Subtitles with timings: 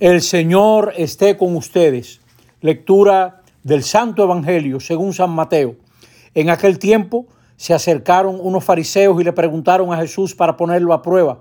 [0.00, 2.20] El Señor esté con ustedes.
[2.60, 5.74] Lectura del Santo Evangelio según San Mateo.
[6.34, 11.02] En aquel tiempo se acercaron unos fariseos y le preguntaron a Jesús para ponerlo a
[11.02, 11.40] prueba.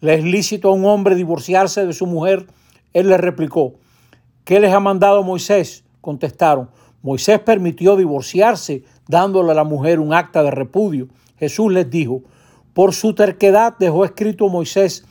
[0.00, 2.48] ¿Le es lícito a un hombre divorciarse de su mujer?
[2.92, 3.74] Él les replicó,
[4.42, 5.84] ¿qué les ha mandado Moisés?
[6.00, 6.70] Contestaron,
[7.02, 11.06] Moisés permitió divorciarse dándole a la mujer un acta de repudio.
[11.38, 12.24] Jesús les dijo,
[12.74, 15.04] por su terquedad dejó escrito Moisés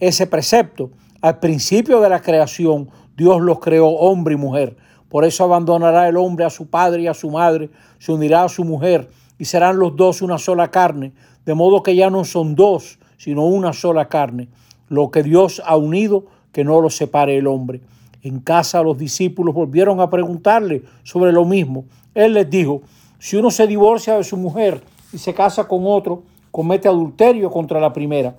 [0.00, 0.92] ese precepto
[1.22, 4.76] al principio de la creación, Dios los creó hombre y mujer.
[5.08, 8.48] Por eso abandonará el hombre a su padre y a su madre, se unirá a
[8.48, 9.08] su mujer
[9.38, 11.12] y serán los dos una sola carne,
[11.44, 14.48] de modo que ya no son dos, sino una sola carne.
[14.88, 17.82] Lo que Dios ha unido, que no lo separe el hombre.
[18.22, 21.84] En casa los discípulos volvieron a preguntarle sobre lo mismo.
[22.14, 22.82] Él les dijo,
[23.20, 24.82] si uno se divorcia de su mujer
[25.12, 28.34] y se casa con otro, comete adulterio contra la primera.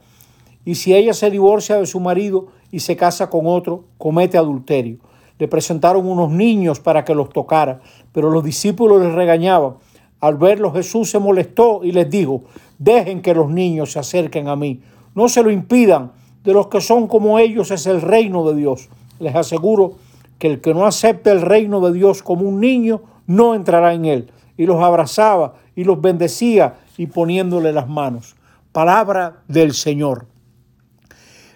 [0.65, 4.97] Y si ella se divorcia de su marido y se casa con otro, comete adulterio.
[5.39, 9.75] Le presentaron unos niños para que los tocara, pero los discípulos les regañaban.
[10.19, 12.43] Al verlo Jesús se molestó y les dijo,
[12.77, 14.81] dejen que los niños se acerquen a mí,
[15.15, 16.11] no se lo impidan,
[16.43, 18.89] de los que son como ellos es el reino de Dios.
[19.19, 19.95] Les aseguro
[20.39, 24.05] que el que no acepte el reino de Dios como un niño, no entrará en
[24.05, 24.31] él.
[24.57, 28.35] Y los abrazaba y los bendecía y poniéndole las manos.
[28.71, 30.25] Palabra del Señor.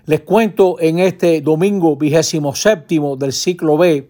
[0.07, 4.09] Les cuento en este domingo vigésimo séptimo del ciclo B,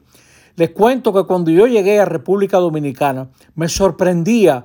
[0.56, 4.64] les cuento que cuando yo llegué a República Dominicana me sorprendía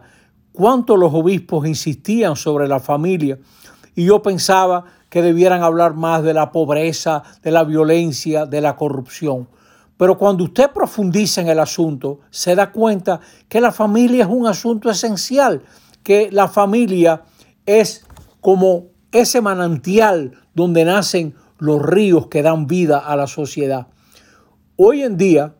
[0.53, 3.39] cuánto los obispos insistían sobre la familia
[3.95, 8.77] y yo pensaba que debieran hablar más de la pobreza, de la violencia, de la
[8.77, 9.49] corrupción.
[9.97, 14.47] Pero cuando usted profundiza en el asunto, se da cuenta que la familia es un
[14.47, 15.63] asunto esencial,
[16.03, 17.23] que la familia
[17.65, 18.05] es
[18.43, 23.87] como ese manantial donde nacen los ríos que dan vida a la sociedad.
[24.77, 25.55] Hoy en día,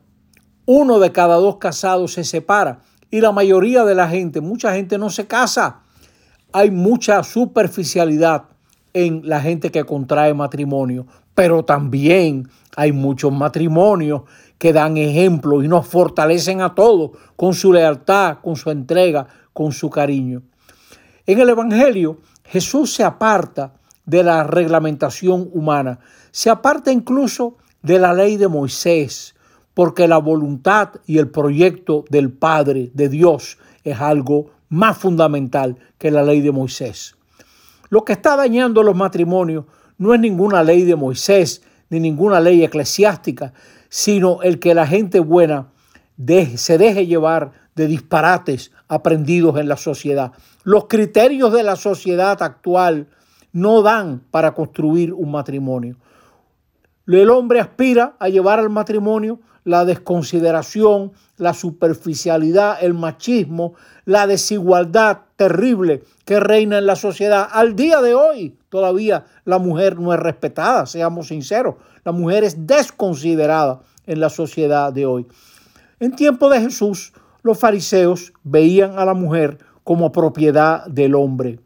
[0.67, 4.99] uno de cada dos casados se separa y la mayoría de la gente, mucha gente
[4.99, 5.81] no se casa.
[6.53, 8.45] Hay mucha superficialidad
[8.95, 14.23] en la gente que contrae matrimonio, pero también hay muchos matrimonios
[14.59, 19.73] que dan ejemplo y nos fortalecen a todos con su lealtad, con su entrega, con
[19.73, 20.43] su cariño.
[21.27, 23.75] En el Evangelio, Jesús se aparta
[24.07, 29.35] de la reglamentación humana, se aparta incluso de la ley de Moisés,
[29.75, 36.11] porque la voluntad y el proyecto del Padre, de Dios, es algo más fundamental que
[36.11, 37.17] la ley de Moisés.
[37.89, 39.65] Lo que está dañando los matrimonios
[39.99, 43.53] no es ninguna ley de Moisés ni ninguna ley eclesiástica,
[43.89, 45.69] sino el que la gente buena
[46.57, 50.33] se deje llevar de disparates aprendidos en la sociedad.
[50.63, 53.09] Los criterios de la sociedad actual
[53.53, 55.97] no dan para construir un matrimonio.
[57.07, 63.75] El hombre aspira a llevar al matrimonio la desconsideración, la superficialidad, el machismo,
[64.05, 67.49] la desigualdad terrible que reina en la sociedad.
[67.51, 71.77] Al día de hoy todavía la mujer no es respetada, seamos sinceros.
[72.05, 75.27] La mujer es desconsiderada en la sociedad de hoy.
[76.01, 81.61] En tiempo de Jesús, los fariseos veían a la mujer como propiedad del hombre.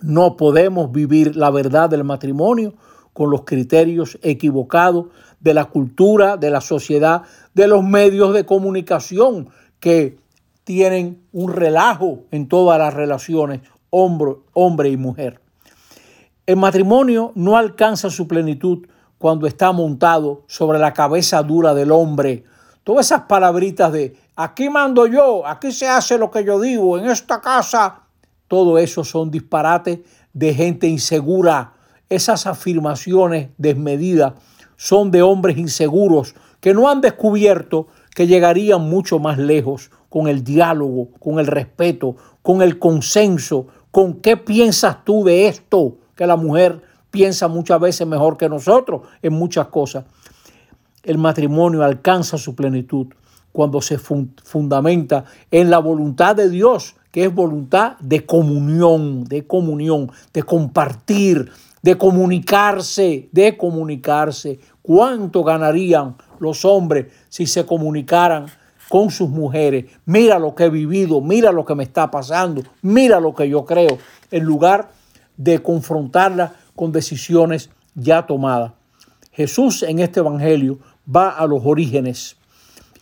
[0.00, 2.74] No podemos vivir la verdad del matrimonio
[3.12, 5.06] con los criterios equivocados
[5.40, 7.22] de la cultura, de la sociedad,
[7.54, 10.18] de los medios de comunicación que
[10.64, 13.60] tienen un relajo en todas las relaciones
[13.90, 15.40] hombre, hombre y mujer.
[16.46, 18.86] El matrimonio no alcanza su plenitud
[19.18, 22.44] cuando está montado sobre la cabeza dura del hombre.
[22.82, 27.06] Todas esas palabritas de aquí mando yo, aquí se hace lo que yo digo, en
[27.06, 28.03] esta casa
[28.54, 29.98] todo eso son disparates
[30.32, 31.72] de gente insegura.
[32.08, 34.34] Esas afirmaciones desmedidas
[34.76, 40.44] son de hombres inseguros que no han descubierto que llegarían mucho más lejos con el
[40.44, 46.36] diálogo, con el respeto, con el consenso, con qué piensas tú de esto, que la
[46.36, 50.04] mujer piensa muchas veces mejor que nosotros en muchas cosas.
[51.02, 53.08] El matrimonio alcanza su plenitud
[53.54, 60.10] cuando se fundamenta en la voluntad de Dios que es voluntad de comunión, de comunión,
[60.32, 64.58] de compartir, de comunicarse, de comunicarse.
[64.82, 68.46] ¿Cuánto ganarían los hombres si se comunicaran
[68.88, 69.84] con sus mujeres?
[70.04, 73.64] Mira lo que he vivido, mira lo que me está pasando, mira lo que yo
[73.64, 73.98] creo,
[74.32, 74.90] en lugar
[75.36, 78.72] de confrontarla con decisiones ya tomadas.
[79.30, 82.36] Jesús en este Evangelio va a los orígenes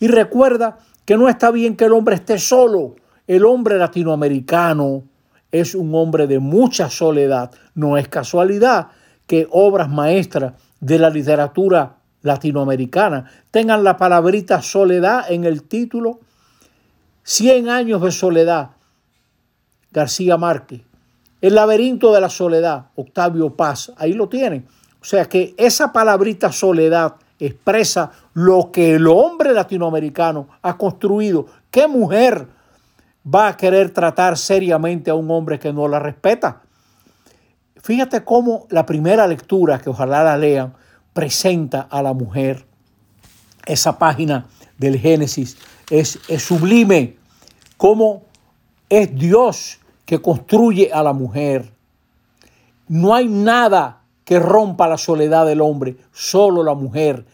[0.03, 2.95] y recuerda que no está bien que el hombre esté solo,
[3.25, 5.05] el hombre latinoamericano
[5.49, 7.51] es un hombre de mucha soledad.
[7.73, 8.89] No es casualidad
[9.27, 16.19] que obras maestras de la literatura latinoamericana tengan la palabrita soledad en el título.
[17.23, 18.71] 100 años de soledad,
[19.93, 20.81] García Márquez.
[21.39, 24.67] El laberinto de la soledad, Octavio Paz, ahí lo tienen.
[25.01, 31.47] O sea que esa palabrita soledad expresa lo que el hombre latinoamericano ha construido.
[31.71, 32.47] ¿Qué mujer
[33.25, 36.61] va a querer tratar seriamente a un hombre que no la respeta?
[37.81, 40.73] Fíjate cómo la primera lectura, que ojalá la lean,
[41.13, 42.65] presenta a la mujer.
[43.65, 44.45] Esa página
[44.77, 45.57] del Génesis
[45.89, 47.17] es, es sublime.
[47.77, 48.23] Cómo
[48.89, 51.73] es Dios que construye a la mujer.
[52.87, 57.25] No hay nada que rompa la soledad del hombre, solo la mujer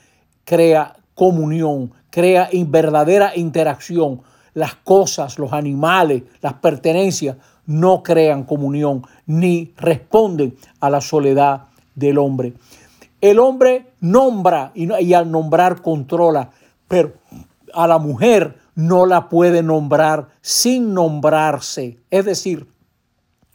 [0.43, 4.21] crea comunión, crea verdadera interacción.
[4.53, 7.37] Las cosas, los animales, las pertenencias
[7.67, 12.53] no crean comunión ni responden a la soledad del hombre.
[13.21, 16.49] El hombre nombra y, y al nombrar controla,
[16.87, 17.13] pero
[17.73, 21.99] a la mujer no la puede nombrar sin nombrarse.
[22.09, 22.67] Es decir,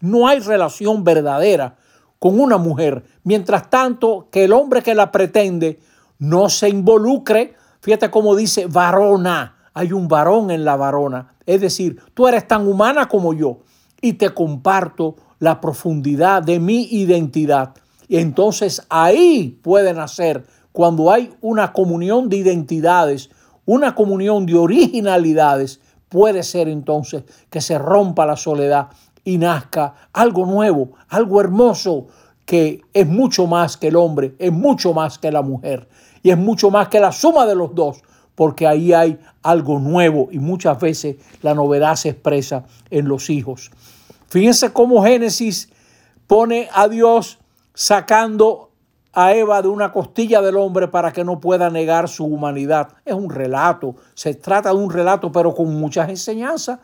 [0.01, 1.77] no hay relación verdadera
[2.25, 5.79] con una mujer, mientras tanto que el hombre que la pretende
[6.19, 7.53] no se involucre.
[7.83, 11.35] Fíjate cómo dice varona, hay un varón en la varona.
[11.45, 13.59] Es decir, tú eres tan humana como yo
[14.01, 17.75] y te comparto la profundidad de mi identidad.
[18.09, 23.29] Y entonces ahí puede nacer, cuando hay una comunión de identidades,
[23.67, 25.79] una comunión de originalidades,
[26.09, 28.89] puede ser entonces que se rompa la soledad
[29.25, 32.07] y nazca algo nuevo, algo hermoso,
[32.45, 35.89] que es mucho más que el hombre, es mucho más que la mujer
[36.23, 38.03] y es mucho más que la suma de los dos,
[38.35, 43.71] porque ahí hay algo nuevo y muchas veces la novedad se expresa en los hijos.
[44.29, 45.71] Fíjense cómo Génesis
[46.27, 47.39] pone a Dios
[47.75, 48.71] sacando
[49.13, 52.89] a Eva de una costilla del hombre para que no pueda negar su humanidad.
[53.05, 56.81] Es un relato, se trata de un relato, pero con muchas enseñanzas.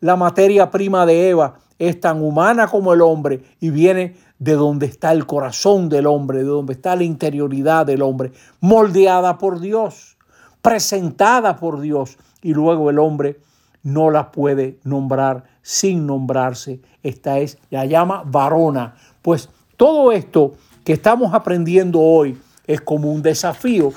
[0.00, 4.86] La materia prima de Eva es tan humana como el hombre y viene de donde
[4.86, 10.16] está el corazón del hombre, de donde está la interioridad del hombre, moldeada por Dios,
[10.62, 13.38] presentada por Dios y luego el hombre
[13.82, 16.80] no la puede nombrar sin nombrarse.
[17.02, 18.94] Esta es, la llama varona.
[19.20, 20.54] Pues todo esto
[20.84, 23.92] que estamos aprendiendo hoy es como un desafío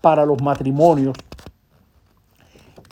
[0.00, 1.16] para los matrimonios.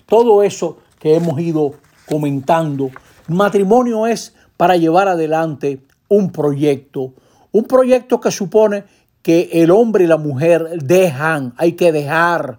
[0.07, 1.75] Todo eso que hemos ido
[2.13, 2.91] comentando
[3.27, 7.15] Matrimonio es para llevar adelante un proyecto,
[7.53, 8.85] un proyecto que supone
[9.23, 12.59] que el hombre y la mujer dejan, hay que dejar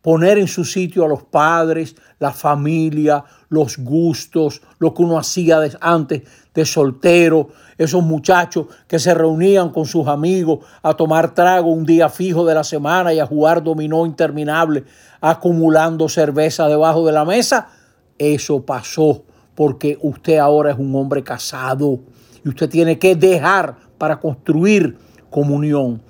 [0.00, 5.60] poner en su sitio a los padres, la familia, los gustos, lo que uno hacía
[5.82, 6.22] antes
[6.54, 12.08] de soltero, esos muchachos que se reunían con sus amigos a tomar trago un día
[12.08, 14.84] fijo de la semana y a jugar dominó interminable,
[15.20, 17.68] acumulando cerveza debajo de la mesa,
[18.20, 19.24] eso pasó
[19.54, 22.00] porque usted ahora es un hombre casado
[22.44, 24.98] y usted tiene que dejar para construir
[25.30, 26.02] comunión.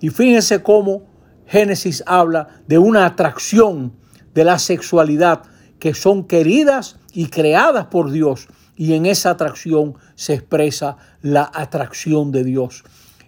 [0.00, 1.02] Y fíjense cómo
[1.46, 3.92] Génesis habla de una atracción
[4.34, 5.42] de la sexualidad
[5.80, 8.48] que son queridas y creadas por Dios.
[8.76, 12.84] Y en esa atracción se expresa la atracción de Dios.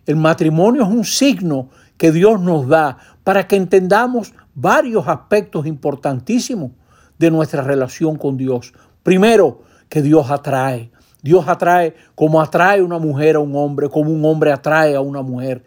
[0.06, 6.72] El matrimonio es un signo que Dios nos da para que entendamos varios aspectos importantísimos
[7.20, 8.72] de nuestra relación con Dios.
[9.02, 9.60] Primero,
[9.90, 10.90] que Dios atrae.
[11.22, 15.20] Dios atrae como atrae una mujer a un hombre, como un hombre atrae a una
[15.20, 15.62] mujer.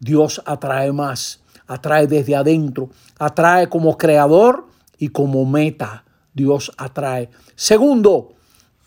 [0.00, 4.66] Dios atrae más, atrae desde adentro, atrae como creador
[4.98, 6.04] y como meta.
[6.34, 7.30] Dios atrae.
[7.54, 8.34] Segundo,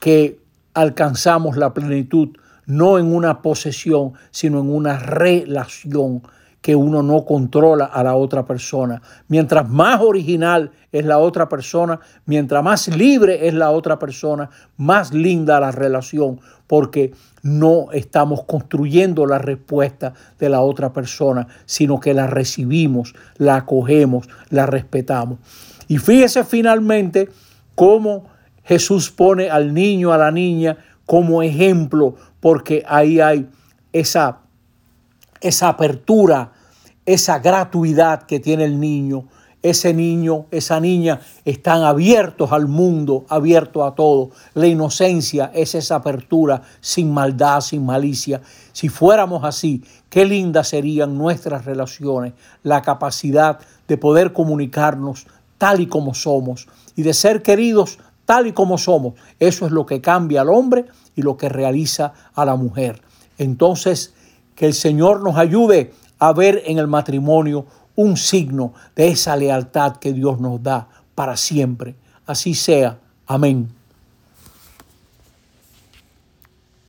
[0.01, 0.41] que
[0.73, 2.31] alcanzamos la plenitud
[2.65, 6.23] no en una posesión, sino en una relación
[6.61, 9.01] que uno no controla a la otra persona.
[9.27, 15.13] Mientras más original es la otra persona, mientras más libre es la otra persona, más
[15.13, 22.13] linda la relación, porque no estamos construyendo la respuesta de la otra persona, sino que
[22.13, 25.39] la recibimos, la acogemos, la respetamos.
[25.87, 27.29] Y fíjese finalmente
[27.73, 28.25] cómo
[28.63, 30.77] Jesús pone al niño, a la niña,
[31.07, 33.49] como ejemplo, porque ahí hay
[33.91, 34.37] esa
[35.41, 36.53] esa apertura,
[37.05, 39.25] esa gratuidad que tiene el niño.
[39.63, 44.31] Ese niño, esa niña están abiertos al mundo, abiertos a todo.
[44.55, 48.41] La inocencia es esa apertura sin maldad, sin malicia.
[48.71, 52.33] Si fuéramos así, qué lindas serían nuestras relaciones,
[52.63, 55.27] la capacidad de poder comunicarnos
[55.59, 59.13] tal y como somos y de ser queridos tal y como somos.
[59.39, 63.01] Eso es lo que cambia al hombre y lo que realiza a la mujer.
[63.37, 64.15] Entonces,
[64.61, 67.65] que el Señor nos ayude a ver en el matrimonio
[67.95, 71.95] un signo de esa lealtad que Dios nos da para siempre.
[72.27, 72.99] Así sea.
[73.25, 73.80] Amén.